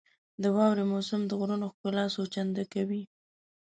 [0.41, 3.03] •د واورې موسم د غرونو ښکلا څو چنده کوي.